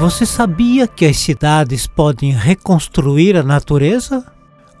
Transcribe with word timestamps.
Você 0.00 0.24
sabia 0.24 0.88
que 0.88 1.04
as 1.04 1.18
cidades 1.18 1.86
podem 1.86 2.30
reconstruir 2.30 3.36
a 3.36 3.42
natureza? 3.42 4.24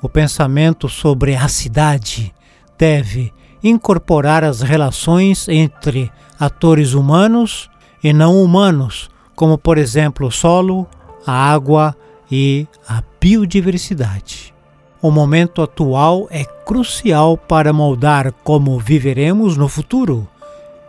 O 0.00 0.08
pensamento 0.08 0.88
sobre 0.88 1.36
a 1.36 1.46
cidade 1.46 2.34
deve 2.78 3.30
incorporar 3.62 4.42
as 4.42 4.62
relações 4.62 5.46
entre 5.46 6.10
atores 6.38 6.94
humanos 6.94 7.68
e 8.02 8.14
não 8.14 8.42
humanos, 8.42 9.10
como 9.36 9.58
por 9.58 9.76
exemplo 9.76 10.28
o 10.28 10.30
solo, 10.30 10.88
a 11.26 11.52
água 11.52 11.94
e 12.32 12.66
a 12.88 13.02
biodiversidade. 13.20 14.54
O 15.02 15.10
momento 15.10 15.60
atual 15.60 16.28
é 16.30 16.46
crucial 16.64 17.36
para 17.36 17.74
moldar 17.74 18.32
como 18.42 18.78
viveremos 18.78 19.54
no 19.54 19.68
futuro 19.68 20.26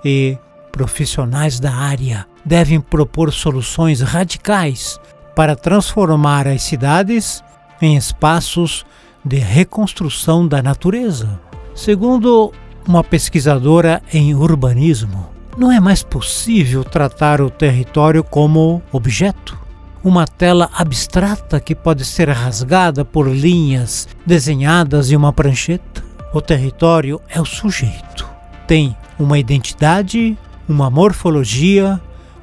e 0.05 0.38
profissionais 0.72 1.59
da 1.59 1.73
área 1.73 2.30
devem 2.45 2.80
propor 2.80 3.31
soluções 3.31 4.02
radicais 4.02 5.00
para 5.36 5.55
transformar 5.55 6.48
as 6.48 6.64
cidades 6.64 7.44
em 7.81 7.95
espaços 7.95 8.86
de 9.23 9.38
reconstrução 9.38 10.48
da 10.48 10.62
natureza. 10.62 11.40
Segundo 11.76 12.52
uma 12.88 13.04
pesquisadora 13.04 14.02
em 14.12 14.34
urbanismo, 14.36 15.30
não 15.58 15.72
é 15.72 15.80
mais 15.80 16.02
possível 16.02 16.84
tratar 16.84 17.41
o 17.41 17.50
território 17.50 18.23
como 18.23 18.81
objeto, 18.92 19.58
uma 20.03 20.26
tela 20.26 20.70
abstrata 20.73 21.59
que 21.59 21.76
pode 21.76 22.03
ser 22.05 22.30
rasgada 22.30 23.05
por 23.05 23.28
linhas 23.30 24.08
desenhadas 24.26 25.12
em 25.12 25.16
uma 25.16 25.31
prancheta. 25.31 26.03
O 26.34 26.42
território 26.42 27.22
é 27.30 27.39
o 27.39 27.45
sujeito. 27.45 28.28
Tem 28.66 28.95
uma 29.20 29.38
identidade, 29.38 30.38
uma 30.67 30.89
morfologia, 30.89 32.02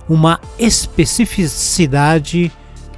uma 0.08 0.40
especificidade 0.58 2.50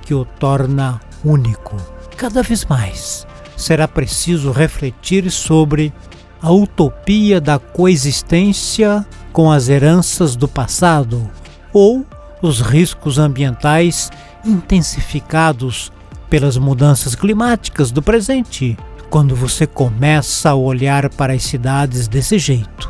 que 0.02 0.14
o 0.14 0.24
torna 0.24 1.00
único. 1.24 1.76
Cada 2.16 2.42
vez 2.42 2.64
mais 2.64 3.26
será 3.56 3.88
preciso 3.88 4.52
refletir 4.52 5.30
sobre 5.30 5.92
a 6.40 6.50
utopia 6.50 7.40
da 7.40 7.58
coexistência 7.58 9.06
com 9.32 9.50
as 9.52 9.68
heranças 9.68 10.36
do 10.36 10.48
passado 10.48 11.30
ou 11.72 12.06
os 12.40 12.60
riscos 12.60 13.18
ambientais 13.18 14.10
intensificados 14.44 15.92
pelas 16.30 16.56
mudanças 16.56 17.14
climáticas 17.14 17.90
do 17.90 18.00
presente, 18.00 18.78
quando 19.10 19.34
você 19.34 19.66
começa 19.66 20.50
a 20.50 20.54
olhar 20.54 21.10
para 21.10 21.34
as 21.34 21.42
cidades 21.42 22.08
desse 22.08 22.38
jeito 22.38 22.89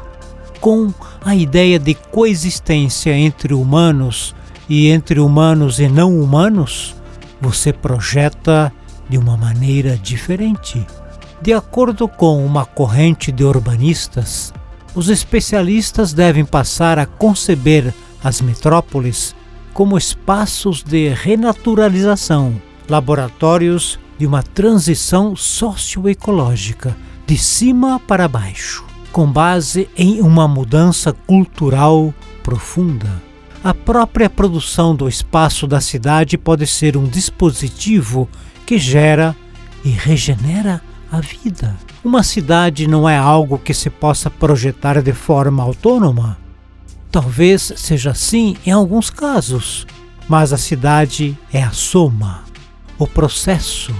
com 0.61 0.93
a 1.25 1.35
ideia 1.35 1.79
de 1.79 1.95
coexistência 1.95 3.17
entre 3.17 3.55
humanos 3.55 4.35
e 4.69 4.89
entre 4.89 5.19
humanos 5.19 5.81
e 5.81 5.89
não 5.89 6.21
humanos, 6.21 6.95
você 7.41 7.73
projeta 7.73 8.73
de 9.09 9.19
uma 9.19 9.37
maneira 9.37 9.97
diferente. 9.97 10.87
De 11.43 11.53
acordo 11.53 12.07
com 12.07 12.45
uma 12.45 12.65
corrente 12.65 13.33
de 13.33 13.43
urbanistas, 13.43 14.53
os 14.95 15.09
especialistas 15.09 16.13
devem 16.13 16.45
passar 16.45 16.99
a 16.99 17.07
conceber 17.07 17.93
as 18.23 18.41
metrópoles 18.41 19.35
como 19.73 19.97
espaços 19.97 20.83
de 20.83 21.09
renaturalização, 21.09 22.61
laboratórios 22.89 23.99
de 24.19 24.27
uma 24.27 24.43
transição 24.43 25.35
socioecológica, 25.35 26.95
de 27.27 27.39
cima 27.39 27.99
para 27.99 28.29
baixo 28.29 28.90
com 29.13 29.31
base 29.31 29.89
em 29.97 30.21
uma 30.21 30.47
mudança 30.47 31.13
cultural 31.13 32.15
profunda. 32.43 33.23
A 33.63 33.75
própria 33.75 34.31
produção 34.31 34.95
do 34.95 35.09
espaço 35.09 35.67
da 35.67 35.81
cidade 35.81 36.39
pode 36.39 36.67
ser 36.67 36.97
um 36.97 37.05
dispositivo 37.05 38.29
que 38.65 38.79
gera 38.79 39.37
e 39.85 39.91
regenera 39.91 40.81
a 41.11 41.21
vida. 41.21 41.77
Uma 42.03 42.23
cidade 42.23 42.87
não 42.87 43.09
é 43.09 43.19
algo 43.19 43.59
que 43.59 43.75
se 43.75 43.91
possa 43.91 44.31
projetar 44.31 45.03
de 45.03 45.13
forma 45.13 45.63
autônoma. 45.63 46.39
Talvez 47.11 47.73
seja 47.77 48.13
assim 48.13 48.57
em 48.65 48.71
alguns 48.71 49.11
casos, 49.11 49.87
mas 50.29 50.53
a 50.53 50.57
cidade 50.57 51.37
é 51.53 51.63
a 51.63 51.73
soma, 51.73 52.45
o 52.97 53.07
processo, 53.07 53.95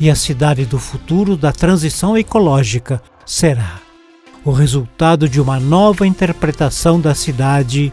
e 0.00 0.10
a 0.10 0.14
cidade 0.14 0.64
do 0.64 0.78
futuro 0.78 1.36
da 1.36 1.52
transição 1.52 2.16
ecológica 2.16 3.02
será 3.26 3.87
o 4.48 4.52
resultado 4.52 5.28
de 5.28 5.42
uma 5.42 5.60
nova 5.60 6.06
interpretação 6.06 6.98
da 6.98 7.14
cidade 7.14 7.92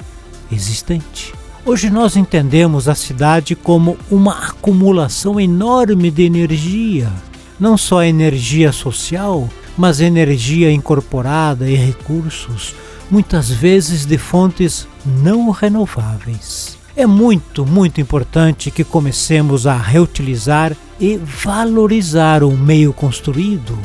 existente. 0.49 1.33
Hoje 1.65 1.89
nós 1.89 2.15
entendemos 2.15 2.87
a 2.87 2.95
cidade 2.95 3.55
como 3.55 3.97
uma 4.09 4.47
acumulação 4.47 5.37
enorme 5.37 6.09
de 6.09 6.23
energia, 6.23 7.11
não 7.59 7.77
só 7.77 8.01
energia 8.03 8.71
social, 8.71 9.49
mas 9.77 9.99
energia 9.99 10.71
incorporada 10.71 11.69
e 11.69 11.75
recursos, 11.75 12.73
muitas 13.11 13.49
vezes 13.49 14.05
de 14.05 14.17
fontes 14.17 14.87
não 15.05 15.49
renováveis. 15.49 16.77
É 16.95 17.05
muito, 17.05 17.65
muito 17.65 17.99
importante 17.99 18.71
que 18.71 18.85
comecemos 18.85 19.67
a 19.67 19.75
reutilizar 19.75 20.71
e 21.01 21.17
valorizar 21.17 22.43
o 22.43 22.51
meio 22.51 22.93
construído, 22.93 23.77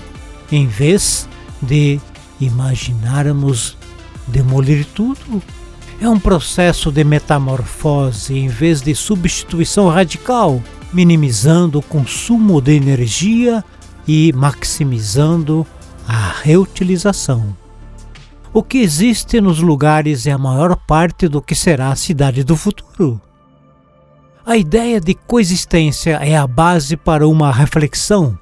em 0.52 0.69
vez 0.69 1.28
de 1.60 1.98
imaginarmos 2.40 3.76
demolir 4.26 4.86
tudo. 4.94 5.42
É 6.00 6.08
um 6.08 6.18
processo 6.18 6.90
de 6.90 7.04
metamorfose 7.04 8.36
em 8.36 8.48
vez 8.48 8.80
de 8.80 8.94
substituição 8.94 9.88
radical, 9.88 10.62
minimizando 10.92 11.78
o 11.78 11.82
consumo 11.82 12.60
de 12.60 12.72
energia 12.72 13.62
e 14.08 14.32
maximizando 14.32 15.66
a 16.08 16.32
reutilização. 16.42 17.54
O 18.52 18.62
que 18.62 18.78
existe 18.78 19.40
nos 19.40 19.60
lugares 19.60 20.26
é 20.26 20.32
a 20.32 20.38
maior 20.38 20.74
parte 20.74 21.28
do 21.28 21.40
que 21.40 21.54
será 21.54 21.92
a 21.92 21.96
cidade 21.96 22.42
do 22.42 22.56
futuro. 22.56 23.20
A 24.44 24.56
ideia 24.56 25.00
de 25.00 25.14
coexistência 25.14 26.16
é 26.16 26.36
a 26.36 26.46
base 26.46 26.96
para 26.96 27.28
uma 27.28 27.52
reflexão 27.52 28.36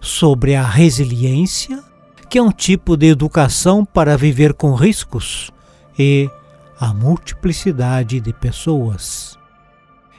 sobre 0.00 0.54
a 0.54 0.62
resiliência 0.62 1.82
que 2.28 2.38
é 2.38 2.42
um 2.42 2.50
tipo 2.50 2.96
de 2.96 3.06
educação 3.06 3.84
para 3.84 4.16
viver 4.16 4.54
com 4.54 4.74
riscos 4.74 5.50
e 5.98 6.28
a 6.78 6.92
multiplicidade 6.92 8.20
de 8.20 8.32
pessoas. 8.32 9.38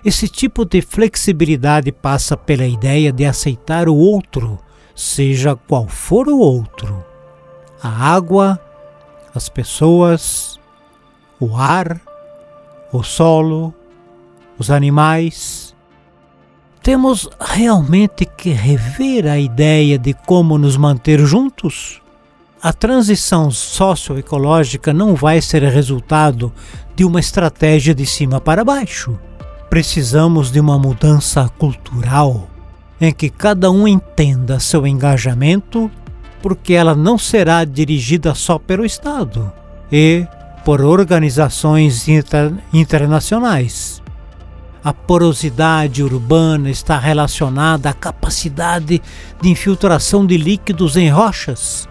Esse 0.03 0.27
tipo 0.27 0.63
de 0.63 0.81
flexibilidade 0.81 1.91
passa 1.91 2.37
pela 2.37 2.65
ideia 2.65 3.11
de 3.11 3.25
aceitar 3.25 3.89
o 3.89 3.95
outro, 3.95 4.59
seja 4.95 5.55
qual 5.55 5.87
for 5.87 6.27
o 6.27 6.37
outro. 6.39 7.03
A 7.81 7.89
água, 7.89 8.59
as 9.35 9.49
pessoas, 9.49 10.59
o 11.39 11.55
ar, 11.55 12.01
o 12.91 13.03
solo, 13.03 13.73
os 14.57 14.71
animais. 14.71 15.66
Temos 16.87 17.27
realmente 17.37 18.25
que 18.25 18.51
rever 18.51 19.27
a 19.27 19.37
ideia 19.37 19.99
de 19.99 20.13
como 20.13 20.57
nos 20.57 20.77
manter 20.77 21.19
juntos? 21.19 22.01
A 22.63 22.71
transição 22.71 23.51
socioecológica 23.51 24.93
não 24.93 25.13
vai 25.13 25.41
ser 25.41 25.63
resultado 25.63 26.49
de 26.95 27.03
uma 27.03 27.19
estratégia 27.19 27.93
de 27.93 28.05
cima 28.05 28.39
para 28.39 28.63
baixo. 28.63 29.19
Precisamos 29.69 30.49
de 30.49 30.61
uma 30.61 30.79
mudança 30.79 31.51
cultural 31.57 32.47
em 33.01 33.11
que 33.11 33.29
cada 33.29 33.69
um 33.69 33.85
entenda 33.85 34.57
seu 34.57 34.87
engajamento, 34.87 35.91
porque 36.41 36.71
ela 36.71 36.95
não 36.95 37.17
será 37.17 37.65
dirigida 37.65 38.33
só 38.33 38.57
pelo 38.57 38.85
Estado 38.85 39.51
e 39.91 40.25
por 40.63 40.79
organizações 40.79 42.07
inter 42.07 42.53
internacionais 42.71 44.01
a 44.87 44.93
porosidade 44.93 46.01
urbana 46.01 46.69
está 46.69 46.97
relacionada 46.97 47.89
à 47.89 47.93
capacidade 47.93 49.01
de 49.41 49.49
infiltração 49.49 50.25
de 50.25 50.37
líquidos 50.37 50.95
em 50.95 51.09
rochas, 51.09 51.89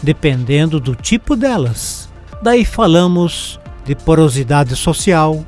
dependendo 0.00 0.78
do 0.78 0.94
tipo 0.94 1.34
delas. 1.34 2.08
Daí 2.40 2.64
falamos 2.64 3.58
de 3.84 3.96
porosidade 3.96 4.76
social, 4.76 5.44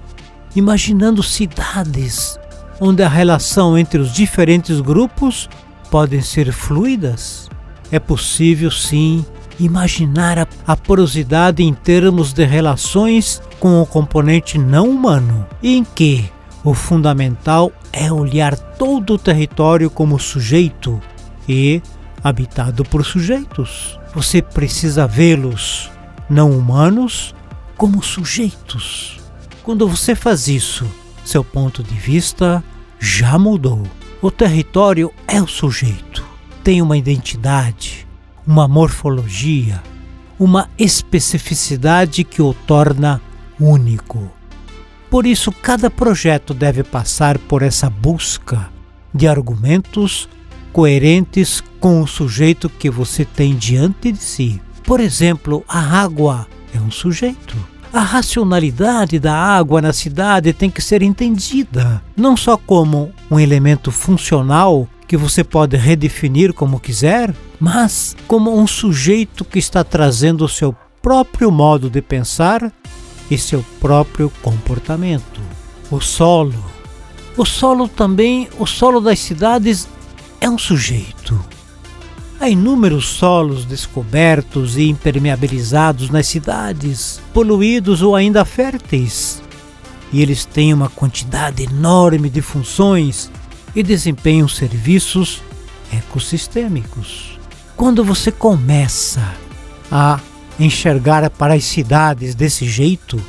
imaginando 0.56 1.22
cidades 1.22 2.36
onde 2.80 3.04
a 3.04 3.08
relação 3.08 3.78
entre 3.78 4.00
os 4.00 4.12
diferentes 4.12 4.80
grupos 4.80 5.48
podem 5.92 6.20
ser 6.20 6.50
fluidas. 6.50 7.48
É 7.92 8.00
possível 8.00 8.72
sim 8.72 9.24
imaginar 9.60 10.48
a, 10.66 10.76
porosidade 10.76 11.62
em 11.62 11.72
termos 11.72 12.32
de 12.32 12.44
relações 12.44 13.40
com 13.60 13.80
o 13.80 13.86
componente 13.86 14.58
não 14.58 14.90
humano, 14.90 15.46
em 15.62 15.84
que 15.84 16.28
o 16.68 16.74
fundamental 16.74 17.72
é 17.90 18.12
olhar 18.12 18.54
todo 18.54 19.14
o 19.14 19.18
território 19.18 19.88
como 19.88 20.18
sujeito 20.18 21.00
e 21.48 21.80
habitado 22.22 22.84
por 22.84 23.06
sujeitos. 23.06 23.98
Você 24.14 24.42
precisa 24.42 25.06
vê-los, 25.06 25.90
não 26.28 26.50
humanos, 26.50 27.34
como 27.74 28.02
sujeitos. 28.02 29.18
Quando 29.62 29.88
você 29.88 30.14
faz 30.14 30.46
isso, 30.46 30.86
seu 31.24 31.42
ponto 31.42 31.82
de 31.82 31.94
vista 31.94 32.62
já 33.00 33.38
mudou. 33.38 33.82
O 34.20 34.30
território 34.30 35.10
é 35.26 35.40
o 35.40 35.46
sujeito, 35.46 36.22
tem 36.62 36.82
uma 36.82 36.98
identidade, 36.98 38.06
uma 38.46 38.68
morfologia, 38.68 39.82
uma 40.38 40.68
especificidade 40.78 42.24
que 42.24 42.42
o 42.42 42.52
torna 42.52 43.22
único. 43.58 44.37
Por 45.10 45.26
isso, 45.26 45.50
cada 45.50 45.90
projeto 45.90 46.52
deve 46.52 46.82
passar 46.82 47.38
por 47.38 47.62
essa 47.62 47.88
busca 47.88 48.68
de 49.14 49.26
argumentos 49.26 50.28
coerentes 50.72 51.62
com 51.80 52.02
o 52.02 52.06
sujeito 52.06 52.68
que 52.68 52.90
você 52.90 53.24
tem 53.24 53.56
diante 53.56 54.12
de 54.12 54.18
si. 54.18 54.60
Por 54.84 55.00
exemplo, 55.00 55.64
a 55.66 55.80
água 55.80 56.46
é 56.74 56.78
um 56.78 56.90
sujeito. 56.90 57.56
A 57.92 58.00
racionalidade 58.00 59.18
da 59.18 59.34
água 59.34 59.80
na 59.80 59.94
cidade 59.94 60.52
tem 60.52 60.68
que 60.68 60.82
ser 60.82 61.02
entendida, 61.02 62.02
não 62.14 62.36
só 62.36 62.58
como 62.58 63.10
um 63.30 63.40
elemento 63.40 63.90
funcional 63.90 64.86
que 65.06 65.16
você 65.16 65.42
pode 65.42 65.74
redefinir 65.76 66.52
como 66.52 66.78
quiser, 66.78 67.34
mas 67.58 68.14
como 68.26 68.54
um 68.54 68.66
sujeito 68.66 69.42
que 69.42 69.58
está 69.58 69.82
trazendo 69.82 70.44
o 70.44 70.48
seu 70.48 70.76
próprio 71.00 71.50
modo 71.50 71.88
de 71.88 72.02
pensar 72.02 72.70
e 73.30 73.36
seu 73.36 73.64
próprio 73.80 74.30
comportamento. 74.42 75.40
O 75.90 76.00
solo. 76.00 76.64
O 77.36 77.44
solo 77.44 77.88
também, 77.88 78.48
o 78.58 78.66
solo 78.66 79.00
das 79.00 79.18
cidades 79.18 79.88
é 80.40 80.48
um 80.48 80.58
sujeito. 80.58 81.38
Há 82.40 82.48
inúmeros 82.48 83.06
solos 83.06 83.64
descobertos 83.64 84.76
e 84.76 84.88
impermeabilizados 84.88 86.08
nas 86.08 86.26
cidades, 86.26 87.20
poluídos 87.34 88.00
ou 88.00 88.14
ainda 88.14 88.44
férteis. 88.44 89.42
E 90.12 90.22
eles 90.22 90.44
têm 90.44 90.72
uma 90.72 90.88
quantidade 90.88 91.64
enorme 91.64 92.30
de 92.30 92.40
funções 92.40 93.30
e 93.74 93.82
desempenham 93.82 94.48
serviços 94.48 95.42
ecossistêmicos. 95.92 97.38
Quando 97.76 98.04
você 98.04 98.30
começa 98.30 99.34
a 99.90 100.20
enxergar 100.58 101.28
para 101.30 101.54
as 101.54 101.64
cidades 101.64 102.34
desse 102.34 102.66
jeito, 102.66 103.20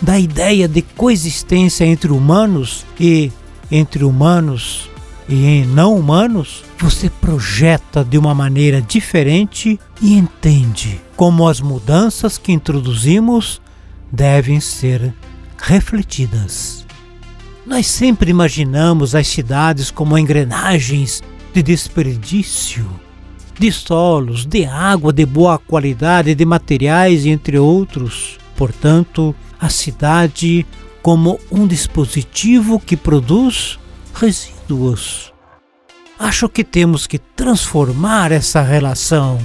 da 0.00 0.18
ideia 0.18 0.66
de 0.66 0.82
coexistência 0.82 1.84
entre 1.84 2.10
humanos 2.10 2.86
e 2.98 3.30
entre 3.70 4.04
humanos 4.04 4.90
e 5.28 5.64
não 5.64 5.96
humanos, 5.96 6.64
você 6.76 7.08
projeta 7.08 8.04
de 8.04 8.18
uma 8.18 8.34
maneira 8.34 8.82
diferente 8.82 9.78
e 10.02 10.14
entende 10.14 11.00
como 11.14 11.46
as 11.46 11.60
mudanças 11.60 12.36
que 12.36 12.50
introduzimos 12.50 13.60
devem 14.10 14.58
ser 14.58 15.14
refletidas. 15.56 16.84
Nós 17.64 17.86
sempre 17.86 18.30
imaginamos 18.30 19.14
as 19.14 19.28
cidades 19.28 19.90
como 19.90 20.18
engrenagens 20.18 21.22
de 21.54 21.62
desperdício 21.62 22.88
de 23.60 23.70
solos, 23.70 24.46
de 24.46 24.64
água 24.64 25.12
de 25.12 25.26
boa 25.26 25.58
qualidade, 25.58 26.34
de 26.34 26.46
materiais, 26.46 27.26
entre 27.26 27.58
outros. 27.58 28.38
Portanto, 28.56 29.34
a 29.60 29.68
cidade 29.68 30.66
como 31.02 31.38
um 31.52 31.66
dispositivo 31.66 32.80
que 32.80 32.96
produz 32.96 33.78
resíduos. 34.14 35.30
Acho 36.18 36.48
que 36.48 36.64
temos 36.64 37.06
que 37.06 37.18
transformar 37.18 38.32
essa 38.32 38.62
relação. 38.62 39.38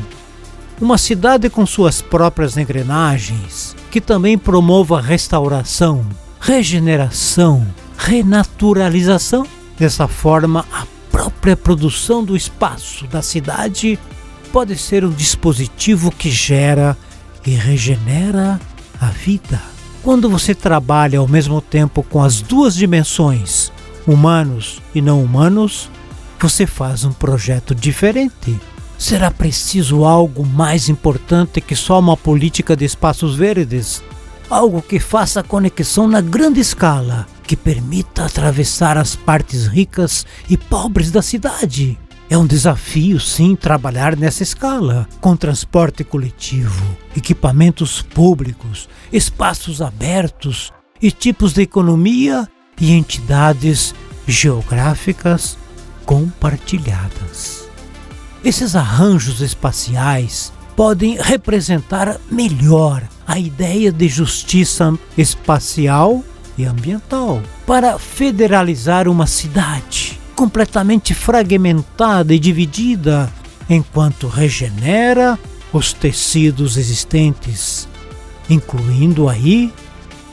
Uma 0.80 0.98
cidade 0.98 1.50
com 1.50 1.66
suas 1.66 2.02
próprias 2.02 2.56
engrenagens, 2.56 3.76
que 3.92 4.00
também 4.00 4.38
promova 4.38 5.02
restauração, 5.02 6.06
regeneração, 6.40 7.68
renaturalização. 7.98 9.46
Dessa 9.78 10.08
forma, 10.08 10.66
a 10.72 10.86
própria 11.16 11.56
produção 11.56 12.26
do 12.26 12.36
espaço 12.36 13.08
da 13.08 13.22
cidade 13.22 13.98
pode 14.52 14.78
ser 14.78 15.06
um 15.06 15.10
dispositivo 15.10 16.12
que 16.12 16.30
gera 16.30 16.98
e 17.46 17.52
regenera 17.52 18.60
a 19.00 19.06
vida. 19.06 19.62
Quando 20.04 20.30
você 20.30 20.54
trabalha 20.54 21.20
ao 21.20 21.28
mesmo 21.28 21.62
tempo 21.62 22.04
com 22.04 22.22
as 22.22 22.42
duas 22.42 22.76
dimensões, 22.76 23.72
humanos 24.06 24.82
e 24.94 25.02
não 25.02 25.24
humanos, 25.24 25.90
você 26.38 26.68
faz 26.68 27.06
um 27.06 27.14
projeto 27.14 27.74
diferente. 27.74 28.60
Será 28.98 29.32
preciso 29.32 30.04
algo 30.04 30.46
mais 30.46 30.90
importante 30.90 31.62
que 31.62 31.78
só 31.78 31.98
uma 31.98 32.18
política 32.18 32.76
de 32.76 32.84
espaços 32.84 33.38
verdes? 33.38 34.04
Algo 34.50 34.82
que 34.82 35.00
faça 35.00 35.42
conexão 35.42 36.10
na 36.10 36.20
grande 36.20 36.60
escala 36.60 37.26
que 37.46 37.56
permita 37.56 38.26
atravessar 38.26 38.98
as 38.98 39.16
partes 39.16 39.68
ricas 39.68 40.26
e 40.50 40.58
pobres 40.58 41.12
da 41.12 41.22
cidade. 41.22 41.98
É 42.28 42.38
um 42.38 42.48
desafio, 42.48 43.20
sim, 43.20 43.56
trabalhar 43.56 44.16
nessa 44.16 44.42
escala, 44.42 45.08
com 45.22 45.36
transporte 45.36 46.04
coletivo, 46.04 46.84
equipamentos 47.16 48.02
públicos, 48.02 48.90
espaços 49.14 49.80
abertos 49.80 50.74
e 51.00 51.12
tipos 51.12 51.54
de 51.54 51.62
economia 51.62 52.50
e 52.82 52.94
entidades 52.94 53.94
geográficas 54.28 55.56
compartilhadas. 56.04 57.70
Esses 58.44 58.76
arranjos 58.76 59.42
espaciais 59.42 60.52
podem 60.76 61.18
representar 61.22 62.20
melhor 62.30 63.04
a 63.28 63.40
ideia 63.40 63.92
de 63.92 64.08
justiça 64.08 64.98
espacial 65.18 66.24
e 66.57 66.66
ambiental 66.66 67.42
para 67.66 67.98
federalizar 68.00 69.07
uma 69.07 69.28
cidade 69.28 70.19
completamente 70.36 71.13
fragmentada 71.13 72.34
e 72.34 72.40
dividida, 72.40 73.31
enquanto 73.69 74.28
regenera 74.28 75.40
os 75.72 75.94
tecidos 75.94 76.78
existentes, 76.78 77.88
incluindo 78.50 79.30
aí 79.30 79.74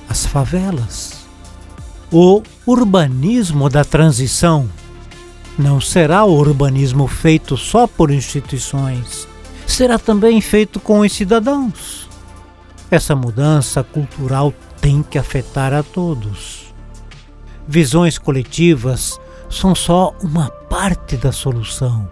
as 0.08 0.26
favelas. 0.26 1.22
O 2.10 2.42
urbanismo 2.66 3.70
da 3.70 3.84
transição 3.84 4.68
não 5.58 5.80
será 5.80 6.24
o 6.24 6.34
urbanismo 6.34 7.06
feito 7.06 7.56
só 7.56 7.86
por 7.86 8.10
instituições, 8.10 9.26
será 9.66 9.98
também 9.98 10.40
feito 10.40 10.80
com 10.80 11.00
os 11.00 11.12
cidadãos. 11.12 12.08
Essa 12.90 13.16
mudança 13.16 13.82
cultural 13.82 14.52
tem 14.82 15.00
que 15.02 15.16
afetar 15.16 15.72
a 15.72 15.82
todos. 15.82 16.74
Visões 17.66 18.18
coletivas 18.18 19.18
são 19.48 19.74
só 19.74 20.12
uma 20.20 20.50
parte 20.50 21.16
da 21.16 21.30
solução 21.30 22.08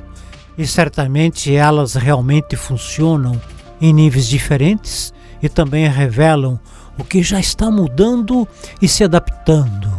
e 0.56 0.64
certamente 0.66 1.54
elas 1.54 1.94
realmente 1.94 2.54
funcionam 2.54 3.40
em 3.80 3.92
níveis 3.92 4.28
diferentes 4.28 5.12
e 5.42 5.48
também 5.48 5.88
revelam 5.88 6.60
o 6.96 7.02
que 7.02 7.22
já 7.22 7.40
está 7.40 7.70
mudando 7.70 8.46
e 8.80 8.86
se 8.86 9.02
adaptando. 9.02 9.90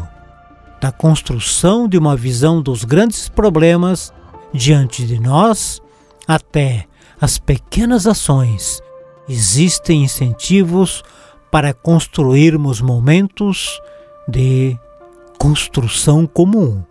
Da 0.79 0.91
construção 0.91 1.89
de 1.89 1.97
uma 1.97 2.15
visão 2.15 2.61
dos 2.61 2.85
grandes 2.85 3.27
problemas 3.27 4.13
diante 4.53 5.05
de 5.05 5.19
nós 5.19 5.81
até 6.27 6.85
as 7.19 7.37
pequenas 7.37 8.07
ações, 8.07 8.81
existem 9.27 10.03
incentivos 10.03 11.03
para 11.51 11.73
construirmos 11.73 12.81
momentos 12.81 13.81
de 14.27 14.79
construção 15.37 16.25
comum. 16.25 16.83